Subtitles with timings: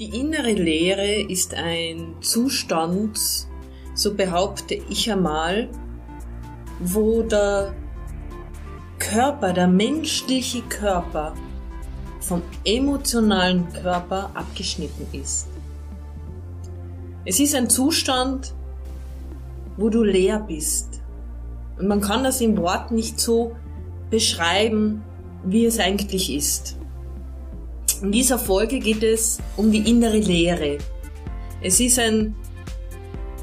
[0.00, 3.18] Die innere Leere ist ein Zustand,
[3.94, 5.68] so behaupte ich einmal,
[6.80, 7.74] wo der
[8.98, 11.34] Körper, der menschliche Körper
[12.20, 15.48] vom emotionalen Körper abgeschnitten ist.
[17.26, 18.54] Es ist ein Zustand,
[19.76, 21.02] wo du leer bist.
[21.78, 23.54] Und man kann das im Wort nicht so
[24.08, 25.02] beschreiben,
[25.44, 26.78] wie es eigentlich ist.
[28.02, 30.78] In dieser Folge geht es um die innere Leere.
[31.62, 32.34] Es ist ein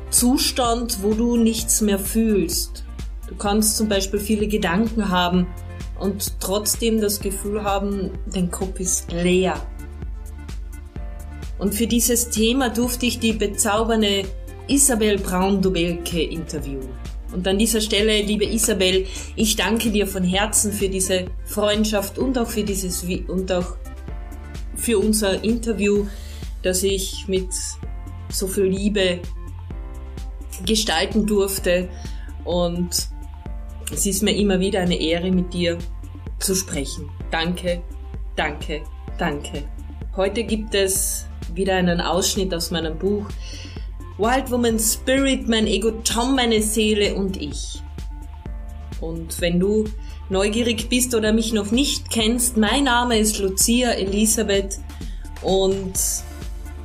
[0.10, 2.84] Zustand, wo du nichts mehr fühlst.
[3.30, 5.48] Du kannst zum Beispiel viele Gedanken haben
[5.98, 9.56] und trotzdem das Gefühl haben, dein Kopf ist leer.
[11.58, 14.24] Und für dieses Thema durfte ich die bezaubernde
[14.68, 16.90] Isabel Braun-Dobelke interviewen.
[17.32, 19.06] Und an dieser Stelle, liebe Isabel,
[19.38, 23.78] ich danke dir von Herzen für diese Freundschaft und auch für dieses und auch
[24.80, 26.06] für unser Interview,
[26.64, 27.50] das ich mit
[28.30, 29.20] so viel Liebe
[30.66, 31.90] gestalten durfte.
[32.46, 33.10] Und
[33.92, 35.78] es ist mir immer wieder eine Ehre, mit dir
[36.40, 37.10] zu sprechen.
[37.32, 37.82] Danke,
[38.36, 38.82] danke,
[39.18, 39.64] danke.
[40.16, 43.26] Heute gibt es wieder einen Ausschnitt aus meinem Buch
[44.18, 47.82] Wild Woman Spirit, mein Ego Tom, meine Seele und ich.
[49.00, 49.86] Und wenn du
[50.30, 54.78] neugierig bist oder mich noch nicht kennst, mein Name ist Lucia Elisabeth
[55.42, 55.94] und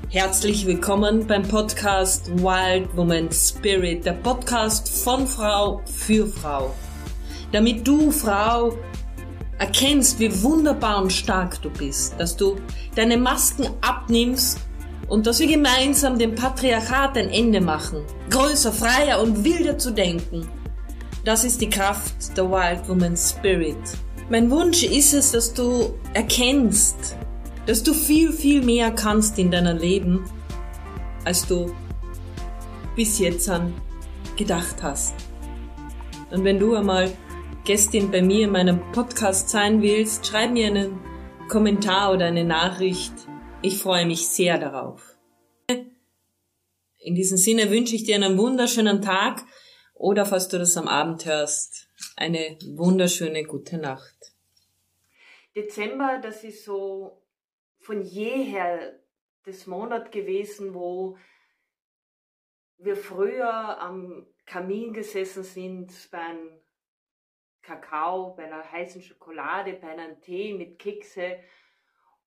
[0.08, 6.74] herzlich willkommen beim Podcast Wild Woman Spirit, der Podcast von Frau für Frau.
[7.52, 8.78] Damit du, Frau,
[9.58, 12.56] erkennst, wie wunderbar und stark du bist, dass du
[12.96, 14.58] deine Masken abnimmst
[15.08, 20.48] und dass wir gemeinsam dem Patriarchat ein Ende machen, größer, freier und wilder zu denken
[21.24, 23.78] das ist die Kraft der Wild Woman Spirit.
[24.28, 27.16] Mein Wunsch ist es, dass du erkennst,
[27.66, 30.24] dass du viel, viel mehr kannst in deinem Leben,
[31.24, 31.74] als du
[32.94, 33.72] bis jetzt an
[34.36, 35.14] gedacht hast.
[36.30, 37.10] Und wenn du einmal
[37.64, 40.98] Gästin bei mir in meinem Podcast sein willst, schreib mir einen
[41.48, 43.12] Kommentar oder eine Nachricht.
[43.62, 45.16] Ich freue mich sehr darauf.
[46.98, 49.44] In diesem Sinne wünsche ich dir einen wunderschönen Tag
[49.94, 54.34] oder falls du das am Abend hörst, eine wunderschöne gute Nacht.
[55.56, 57.22] Dezember, das ist so
[57.78, 58.98] von jeher
[59.44, 61.16] das Monat gewesen, wo
[62.78, 66.60] wir früher am Kamin gesessen sind bei einem
[67.62, 71.38] Kakao, bei einer heißen Schokolade, bei einem Tee mit Kekse.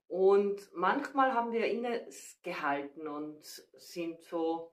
[0.07, 4.71] Und manchmal haben wir innegehalten und sind so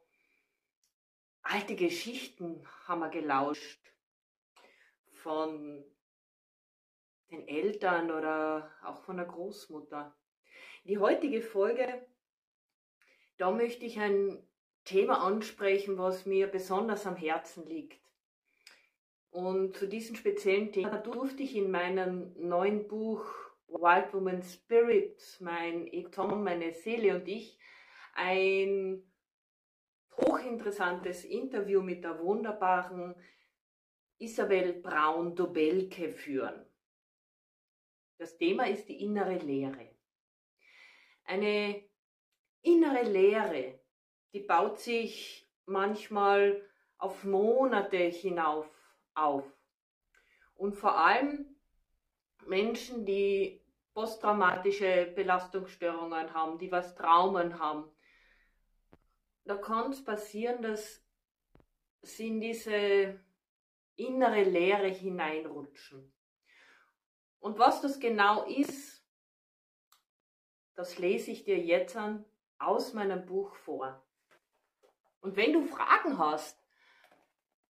[1.44, 3.81] alte Geschichten haben wir gelauscht
[5.22, 5.84] von
[7.31, 10.16] den Eltern oder auch von der Großmutter.
[10.84, 12.06] Die heutige Folge,
[13.37, 14.47] da möchte ich ein
[14.84, 18.00] Thema ansprechen, was mir besonders am Herzen liegt.
[19.31, 23.25] Und zu diesem speziellen Thema durfte ich in meinem neuen Buch
[23.66, 27.59] Wild Woman Spirit, mein Tom, meine Seele und ich,
[28.15, 29.03] ein
[30.16, 33.14] hochinteressantes Interview mit der wunderbaren
[34.19, 36.66] Isabel Braun-Dobelke führen.
[38.19, 39.91] Das Thema ist die innere Lehre.
[41.25, 41.82] Eine
[42.62, 43.80] innere Lehre,
[44.32, 46.62] die baut sich manchmal
[46.98, 48.69] auf Monate hinauf
[49.14, 49.44] auf.
[50.54, 51.56] Und vor allem
[52.46, 53.60] Menschen, die
[53.94, 57.91] posttraumatische Belastungsstörungen haben, die was Traumen haben,
[59.44, 61.03] da kann es passieren, dass
[62.03, 63.21] sie in diese
[63.97, 66.12] innere Leere hineinrutschen.
[67.41, 69.05] Und was das genau ist,
[70.75, 72.25] das lese ich dir jetzt an
[72.59, 74.03] aus meinem Buch vor.
[75.21, 76.59] Und wenn du Fragen hast,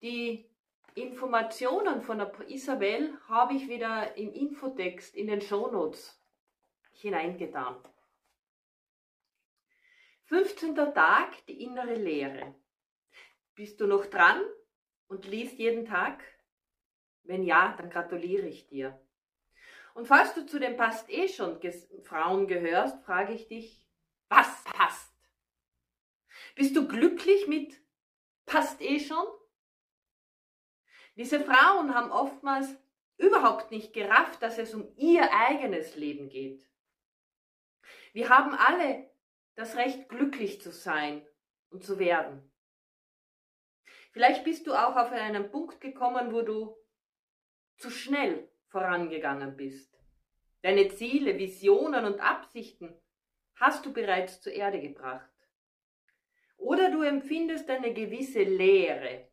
[0.01, 0.49] die
[0.95, 6.19] Informationen von der Isabel habe ich wieder im Infotext in den Shownotes
[6.94, 7.78] hineingetan.
[10.28, 10.76] 15.
[10.76, 12.53] Tag, die innere Lehre.
[13.56, 14.41] Bist du noch dran
[15.08, 16.22] und liest jeden Tag?
[17.24, 19.02] Wenn ja, dann gratuliere ich dir.
[19.94, 21.62] Und falls du zu den passt eh schon
[22.03, 23.88] Frauen gehörst, frage ich dich,
[24.28, 25.14] was passt?
[26.56, 27.82] Bist du glücklich mit
[28.46, 29.26] passt eh schon?
[31.16, 32.76] Diese Frauen haben oftmals
[33.18, 36.68] überhaupt nicht gerafft, dass es um ihr eigenes Leben geht.
[38.12, 39.06] Wir haben alle
[39.57, 41.25] das Recht, glücklich zu sein
[41.71, 42.49] und zu werden.
[44.11, 46.77] Vielleicht bist du auch auf einen Punkt gekommen, wo du
[47.77, 49.99] zu schnell vorangegangen bist.
[50.61, 52.93] Deine Ziele, Visionen und Absichten
[53.55, 55.29] hast du bereits zur Erde gebracht.
[56.57, 59.27] Oder du empfindest eine gewisse Leere.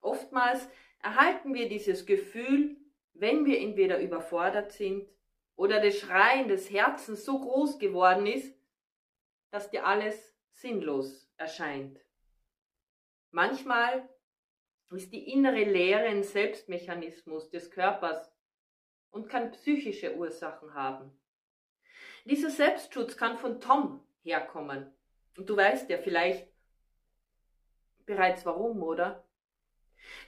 [0.00, 0.68] Oftmals
[1.02, 2.76] erhalten wir dieses Gefühl,
[3.12, 5.06] wenn wir entweder überfordert sind
[5.54, 8.55] oder das Schreien des Herzens so groß geworden ist,
[9.50, 12.00] dass dir alles sinnlos erscheint.
[13.30, 14.08] Manchmal
[14.90, 18.32] ist die innere Leere ein Selbstmechanismus des Körpers
[19.10, 21.10] und kann psychische Ursachen haben.
[22.24, 24.92] Dieser Selbstschutz kann von Tom herkommen.
[25.36, 26.48] Und du weißt ja vielleicht
[28.04, 29.24] bereits warum, oder?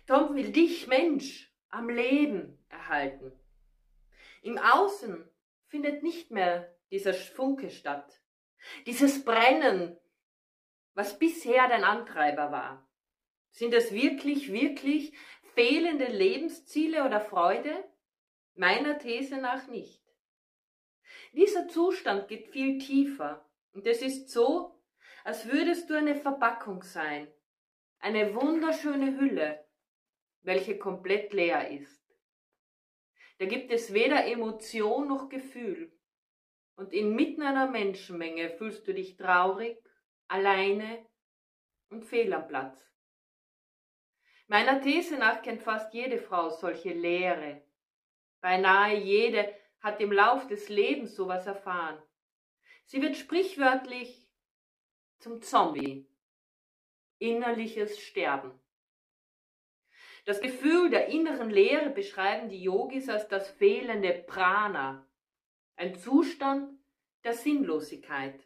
[0.07, 3.33] Tom will dich, Mensch, am Leben erhalten.
[4.43, 5.29] Im Außen
[5.67, 8.21] findet nicht mehr dieser Funke statt.
[8.87, 9.99] Dieses Brennen,
[10.95, 12.89] was bisher dein Antreiber war.
[13.51, 15.17] Sind es wirklich, wirklich
[15.55, 17.85] fehlende Lebensziele oder Freude?
[18.55, 20.03] Meiner These nach nicht.
[21.33, 24.83] Dieser Zustand geht viel tiefer und es ist so,
[25.25, 27.29] als würdest du eine Verpackung sein,
[27.99, 29.65] eine wunderschöne Hülle,
[30.43, 32.03] welche komplett leer ist.
[33.39, 35.93] Da gibt es weder Emotion noch Gefühl.
[36.79, 39.77] Und inmitten einer Menschenmenge fühlst du dich traurig,
[40.29, 41.05] alleine
[41.91, 42.79] und fehl am Platz.
[44.47, 47.63] Meiner These nach kennt fast jede Frau solche Leere.
[48.41, 52.01] Beinahe jede hat im Lauf des Lebens sowas erfahren.
[52.85, 54.31] Sie wird sprichwörtlich
[55.19, 56.09] zum Zombie.
[57.19, 58.53] Innerliches Sterben.
[60.27, 65.08] Das Gefühl der inneren Leere beschreiben die Yogis als das fehlende Prana,
[65.79, 66.77] ein Zustand
[67.23, 68.41] der Sinnlosigkeit.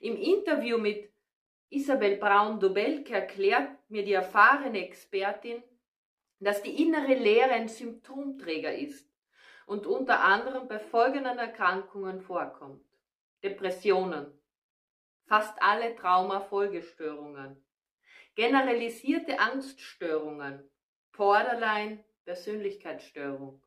[0.00, 1.10] Im Interview mit
[1.70, 5.62] Isabel Braun-Dobelke erklärt mir die erfahrene Expertin,
[6.38, 9.10] dass die innere Leere ein Symptomträger ist
[9.64, 12.84] und unter anderem bei folgenden Erkrankungen vorkommt.
[13.42, 14.26] Depressionen,
[15.24, 17.64] fast alle Traumafolgestörungen,
[18.34, 20.70] generalisierte Angststörungen,
[21.16, 23.62] Borderline, Persönlichkeitsstörung.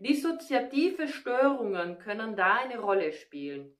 [0.00, 3.76] Dissoziative Störungen können da eine Rolle spielen.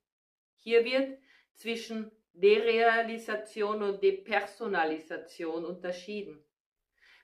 [0.57, 1.19] Hier wird
[1.55, 6.45] zwischen Derealisation und Depersonalisation unterschieden.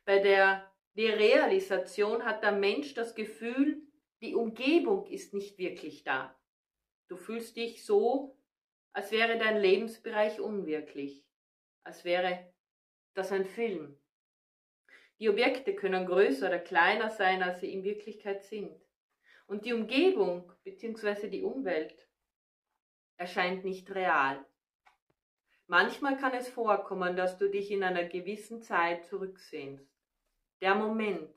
[0.06, 3.82] Bei der Derealisation hat der Mensch das Gefühl,
[4.22, 6.34] die Umgebung ist nicht wirklich da.
[7.08, 8.38] Du fühlst dich so,
[8.94, 11.22] als wäre dein Lebensbereich unwirklich,
[11.84, 12.50] als wäre
[13.12, 14.00] das ein Film.
[15.18, 18.85] Die Objekte können größer oder kleiner sein, als sie in Wirklichkeit sind.
[19.46, 21.28] Und die Umgebung bzw.
[21.28, 22.08] die Umwelt
[23.16, 24.44] erscheint nicht real.
[25.68, 29.90] Manchmal kann es vorkommen, dass du dich in einer gewissen Zeit zurücksehnst.
[30.60, 31.30] Der Moment,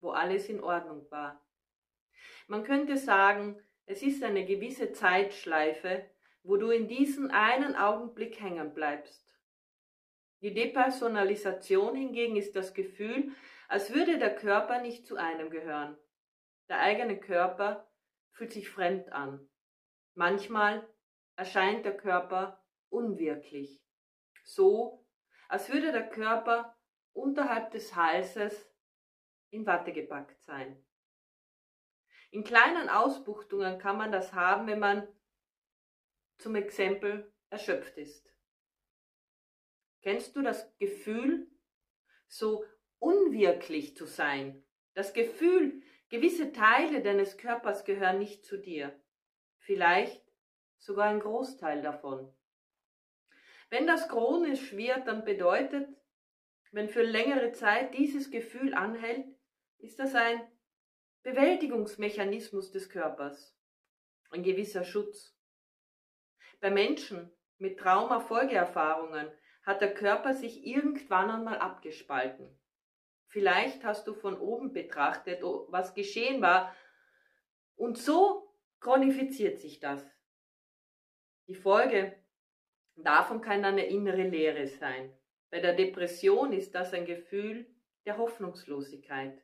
[0.00, 1.44] wo alles in Ordnung war.
[2.46, 6.08] Man könnte sagen, es ist eine gewisse Zeitschleife,
[6.42, 9.38] wo du in diesen einen Augenblick hängen bleibst.
[10.40, 13.32] Die Depersonalisation hingegen ist das Gefühl,
[13.68, 15.96] als würde der Körper nicht zu einem gehören.
[16.68, 17.90] Der eigene Körper
[18.32, 19.48] fühlt sich fremd an.
[20.14, 20.88] Manchmal
[21.36, 23.82] erscheint der Körper unwirklich,
[24.44, 25.06] so
[25.48, 26.76] als würde der Körper
[27.12, 28.70] unterhalb des Halses
[29.50, 30.84] in Watte gepackt sein.
[32.30, 35.08] In kleinen Ausbuchtungen kann man das haben, wenn man
[36.36, 38.30] zum Exempel erschöpft ist.
[40.02, 41.50] Kennst du das Gefühl,
[42.28, 42.64] so
[42.98, 44.64] unwirklich zu sein?
[44.94, 48.98] Das Gefühl, gewisse Teile deines Körpers gehören nicht zu dir.
[49.58, 50.24] Vielleicht
[50.78, 52.32] sogar ein Großteil davon.
[53.70, 55.88] Wenn das chronisch wird, dann bedeutet,
[56.70, 59.26] wenn für längere Zeit dieses Gefühl anhält,
[59.78, 60.40] ist das ein
[61.22, 63.56] Bewältigungsmechanismus des Körpers,
[64.30, 65.36] ein gewisser Schutz.
[66.60, 69.30] Bei Menschen mit Traumafolgeerfahrungen
[69.62, 72.58] hat der Körper sich irgendwann einmal abgespalten.
[73.28, 76.74] Vielleicht hast du von oben betrachtet, was geschehen war,
[77.76, 80.04] und so chronifiziert sich das.
[81.46, 82.16] Die Folge
[82.96, 85.16] davon kann eine innere Leere sein.
[85.50, 87.66] Bei der Depression ist das ein Gefühl
[88.04, 89.42] der Hoffnungslosigkeit.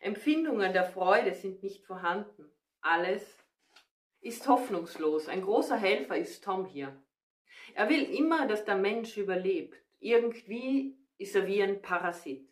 [0.00, 2.50] Empfindungen der Freude sind nicht vorhanden.
[2.80, 3.44] Alles
[4.20, 5.28] ist hoffnungslos.
[5.28, 7.02] Ein großer Helfer ist Tom hier.
[7.74, 9.76] Er will immer, dass der Mensch überlebt.
[9.98, 12.48] Irgendwie ist er wie ein Parasit.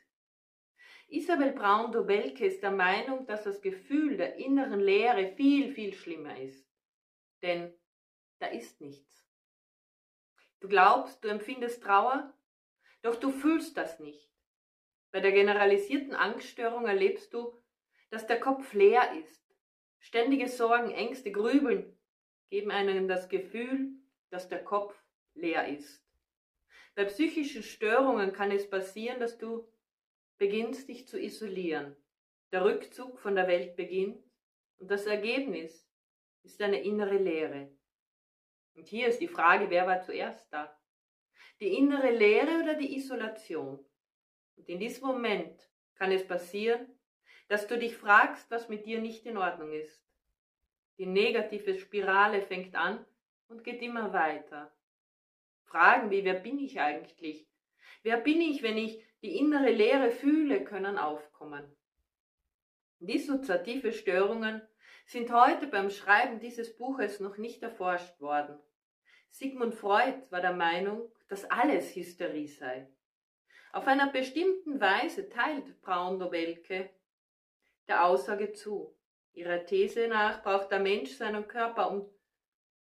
[1.09, 6.67] Isabel Braun-Dobelke ist der Meinung, dass das Gefühl der inneren Leere viel, viel schlimmer ist.
[7.43, 7.73] Denn
[8.39, 9.27] da ist nichts.
[10.61, 12.33] Du glaubst, du empfindest Trauer,
[13.03, 14.31] doch du fühlst das nicht.
[15.13, 17.63] Bei der generalisierten Angststörung erlebst du,
[18.11, 19.45] dass der Kopf leer ist.
[20.01, 21.97] Ständige Sorgen, Ängste, Grübeln
[22.51, 23.93] geben einem das Gefühl,
[24.31, 24.95] dass der Kopf
[25.35, 26.05] leer ist.
[26.95, 29.69] Bei psychischen Störungen kann es passieren, dass du
[30.39, 31.97] beginnst dich zu isolieren.
[32.53, 34.23] Der Rückzug von der Welt beginnt
[34.79, 35.89] und das Ergebnis
[36.43, 37.71] ist eine innere Leere.
[38.75, 40.77] Und hier ist die Frage, wer war zuerst da?
[41.61, 43.85] Die innere Leere oder die Isolation?
[44.57, 46.87] Und in diesem Moment kann es passieren,
[47.49, 50.05] dass du dich fragst, was mit dir nicht in Ordnung ist.
[50.99, 53.05] Die negative Spirale fängt an
[53.49, 54.73] und geht immer weiter.
[55.65, 57.49] Fragen wie, wer bin ich eigentlich?
[58.03, 61.65] Wer bin ich, wenn ich die innere Leere fühle, können aufkommen.
[62.99, 64.63] Dissoziative Störungen
[65.07, 68.59] sind heute beim Schreiben dieses Buches noch nicht erforscht worden.
[69.31, 72.89] Sigmund Freud war der Meinung, dass alles Hysterie sei.
[73.73, 76.91] Auf einer bestimmten Weise teilt Braun-Nobelke
[77.89, 78.97] der Aussage zu.
[79.33, 82.09] Ihrer These nach braucht der Mensch seinen Körper, um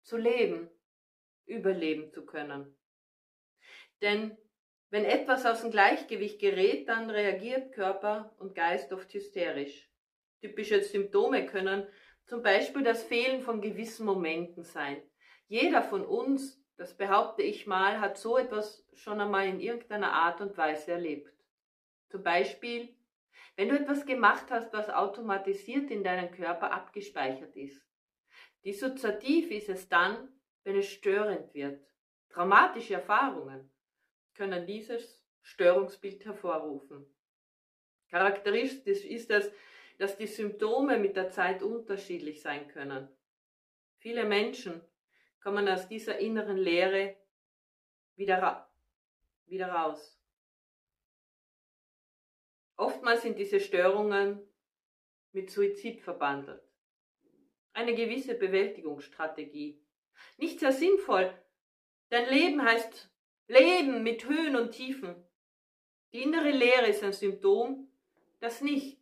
[0.03, 0.71] zu leben,
[1.47, 2.77] überleben zu können.
[4.03, 4.37] Denn
[4.97, 9.91] wenn etwas aus dem Gleichgewicht gerät, dann reagiert Körper und Geist oft hysterisch.
[10.41, 11.87] Typische Symptome können
[12.25, 15.03] zum Beispiel das Fehlen von gewissen Momenten sein.
[15.49, 20.41] Jeder von uns, das behaupte ich mal, hat so etwas schon einmal in irgendeiner Art
[20.41, 21.31] und Weise erlebt.
[22.09, 22.97] Zum Beispiel,
[23.55, 27.87] wenn du etwas gemacht hast, was automatisiert in deinem Körper abgespeichert ist.
[28.65, 30.31] Dissoziativ ist es dann,
[30.65, 31.85] wenn es störend wird.
[32.31, 33.71] Traumatische Erfahrungen
[34.37, 37.07] können dieses Störungsbild hervorrufen.
[38.11, 39.51] Charakteristisch ist es,
[39.99, 43.09] dass die Symptome mit der Zeit unterschiedlich sein können.
[43.99, 44.83] Viele Menschen
[45.43, 47.17] kommen aus dieser inneren Leere
[48.15, 48.71] wieder, ra
[49.47, 50.21] wieder raus.
[52.77, 54.41] Oftmals sind diese Störungen
[55.33, 56.63] mit Suizid verbandelt.
[57.73, 59.81] Eine gewisse Bewältigungsstrategie.
[60.37, 61.33] Nicht sehr sinnvoll.
[62.09, 63.11] Dein Leben heißt
[63.49, 65.15] Leben mit Höhen und Tiefen.
[66.13, 67.89] Die innere Leere ist ein Symptom,
[68.41, 68.99] das nicht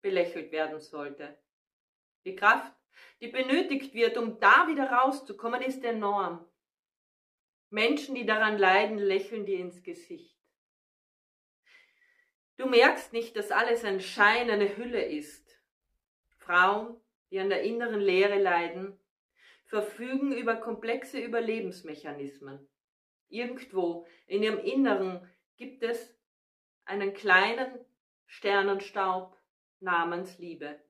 [0.00, 1.36] belächelt werden sollte.
[2.24, 2.72] Die Kraft,
[3.20, 6.46] die benötigt wird, um da wieder rauszukommen, ist enorm.
[7.70, 10.38] Menschen, die daran leiden, lächeln dir ins Gesicht.
[12.56, 15.60] Du merkst nicht, dass alles ein Schein, eine Hülle ist.
[16.38, 17.00] Frauen,
[17.30, 18.98] die an der inneren Leere leiden,
[19.64, 22.68] verfügen über komplexe Überlebensmechanismen.
[23.28, 26.16] Irgendwo in ihrem Inneren gibt es
[26.84, 27.84] einen kleinen
[28.26, 29.36] Sternenstaub
[29.80, 30.80] namens Liebe.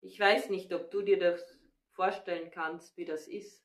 [0.00, 1.58] Ich weiß nicht, ob du dir das
[1.92, 3.64] vorstellen kannst, wie das ist.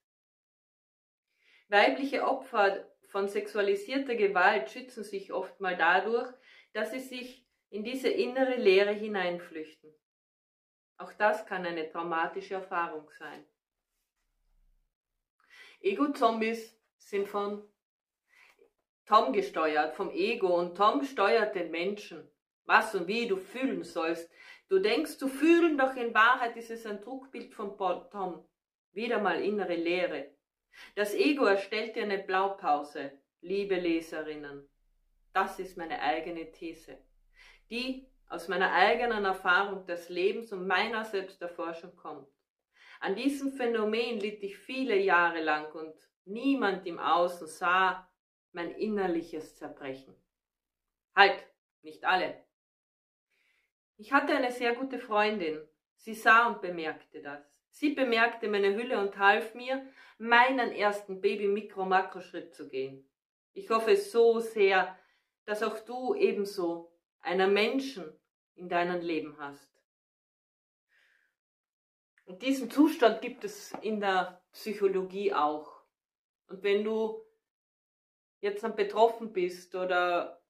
[1.68, 6.32] Weibliche Opfer von sexualisierter Gewalt schützen sich oft mal dadurch,
[6.74, 9.94] dass sie sich in diese innere Leere hineinflüchten.
[10.98, 13.46] Auch das kann eine traumatische Erfahrung sein.
[15.82, 17.64] Ego-Zombies sind von
[19.10, 22.30] Tom gesteuert, vom Ego und Tom steuert den Menschen,
[22.66, 24.30] was und wie du fühlen sollst.
[24.68, 28.48] Du denkst zu fühlen, doch in Wahrheit ist es ein Druckbild von Tom.
[28.92, 30.30] Wieder mal innere Leere.
[30.96, 34.70] Das Ego erstellt dir eine Blaupause, liebe Leserinnen.
[35.34, 37.00] Das ist meine eigene These,
[37.72, 42.28] die aus meiner eigenen Erfahrung des Lebens und meiner Selbsterforschung kommt.
[43.00, 48.06] An diesem Phänomen litt ich viele Jahre lang und niemand im Außen sah,
[48.52, 50.16] mein innerliches Zerbrechen.
[51.16, 51.46] Halt,
[51.82, 52.44] nicht alle.
[53.98, 55.62] Ich hatte eine sehr gute Freundin.
[55.96, 57.44] Sie sah und bemerkte das.
[57.72, 59.86] Sie bemerkte meine Hülle und half mir,
[60.18, 63.10] meinen ersten Baby-Mikro-Makro-Schritt zu gehen.
[63.54, 64.98] Ich hoffe so sehr,
[65.46, 68.06] dass auch du ebenso einen Menschen
[68.56, 69.70] in deinem Leben hast.
[72.26, 75.82] Und diesen Zustand gibt es in der Psychologie auch.
[76.48, 77.26] Und wenn du
[78.42, 80.42] jetzt dann betroffen bist oder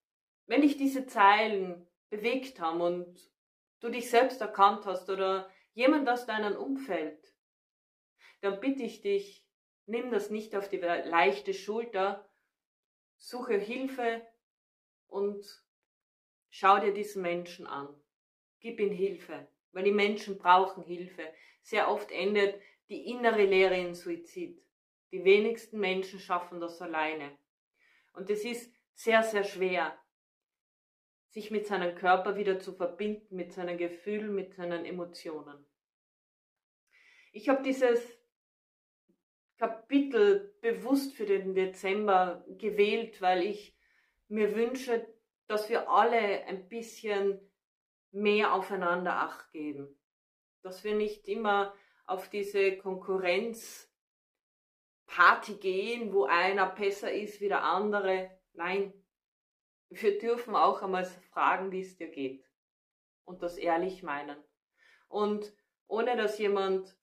[0.46, 3.32] wenn dich diese Zeilen bewegt haben und
[3.80, 7.34] du dich selbst erkannt hast oder jemand aus deinem Umfeld,
[8.42, 9.46] dann bitte ich dich,
[9.86, 12.30] nimm das nicht auf die leichte Schulter,
[13.18, 14.26] suche Hilfe
[15.08, 15.46] und
[16.50, 17.90] schau dir diesen Menschen an.
[18.60, 21.32] Gib ihm Hilfe, weil die Menschen brauchen Hilfe.
[21.62, 24.62] Sehr oft endet die innere Leere in Suizid.
[25.12, 27.38] Die wenigsten Menschen schaffen das alleine.
[28.14, 29.98] Und es ist sehr, sehr schwer,
[31.30, 35.66] sich mit seinem Körper wieder zu verbinden, mit seinen Gefühlen, mit seinen Emotionen.
[37.32, 38.20] Ich habe dieses
[39.58, 43.78] Kapitel bewusst für den Dezember gewählt, weil ich
[44.28, 45.06] mir wünsche,
[45.48, 47.40] dass wir alle ein bisschen
[48.12, 50.00] mehr aufeinander acht geben.
[50.62, 51.76] Dass wir nicht immer
[52.06, 53.89] auf diese Konkurrenz
[55.10, 58.30] Party gehen, wo einer besser ist wie der andere.
[58.54, 58.94] Nein,
[59.90, 62.46] wir dürfen auch einmal fragen, wie es dir geht.
[63.26, 64.38] Und das ehrlich meinen.
[65.08, 65.52] Und
[65.88, 66.96] ohne dass jemand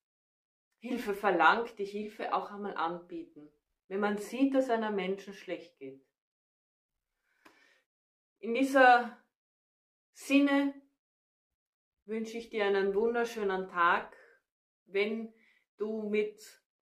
[0.79, 3.53] Hilfe verlangt, die Hilfe auch einmal anbieten.
[3.89, 6.01] Wenn man sieht, dass einer Menschen schlecht geht.
[8.39, 9.21] In dieser
[10.13, 10.75] Sinne
[12.05, 14.17] wünsche ich dir einen wunderschönen Tag.
[14.85, 15.35] Wenn
[15.77, 16.41] du mit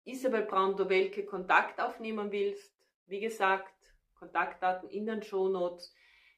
[0.05, 2.75] Isabel Braun-Dobelke Kontakt aufnehmen willst,
[3.07, 3.75] wie gesagt,
[4.15, 5.95] Kontaktdaten in den Shownotes.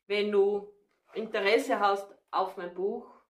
[0.06, 0.72] Wenn du
[1.14, 3.22] Interesse hast auf mein Buch,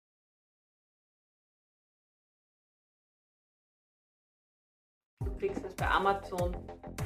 [5.24, 6.54] du kriegst es bei Amazon.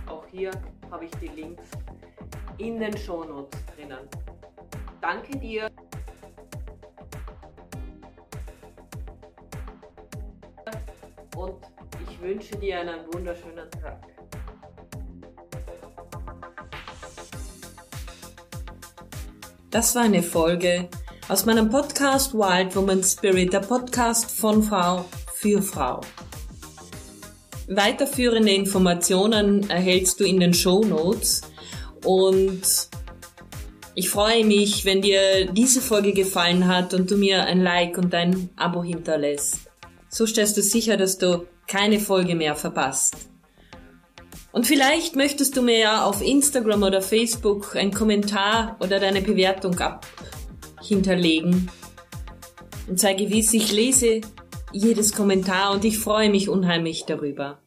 [0.07, 0.51] Auch hier
[0.91, 1.71] habe ich die Links
[2.59, 4.09] in den Shownotes drinnen.
[5.01, 5.69] Danke dir.
[11.37, 11.80] Und
[12.21, 14.03] ich wünsche dir einen wunderschönen Tag.
[19.71, 20.89] Das war eine Folge
[21.29, 26.01] aus meinem Podcast Wild Woman Spirit, der Podcast von Frau für Frau.
[27.69, 31.43] Weiterführende Informationen erhältst du in den Show Notes
[32.05, 32.63] und
[33.95, 38.15] ich freue mich, wenn dir diese Folge gefallen hat und du mir ein Like und
[38.15, 39.71] ein Abo hinterlässt.
[40.09, 43.17] So stellst du sicher, dass du keine Folge mehr verpasst.
[44.53, 49.79] Und vielleicht möchtest du mir ja auf Instagram oder Facebook einen Kommentar oder deine Bewertung
[49.79, 50.05] ab
[50.83, 51.71] hinterlegen.
[52.89, 54.23] Und sei gewiss, ich lese
[54.73, 57.63] jedes Kommentar und ich freue mich unheimlich darüber.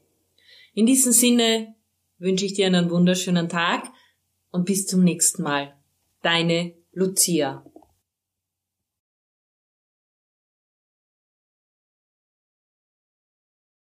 [0.74, 1.74] In diesem Sinne
[2.18, 3.84] wünsche ich dir einen wunderschönen Tag
[4.52, 5.76] und bis zum nächsten Mal.
[6.22, 7.66] Deine Lucia.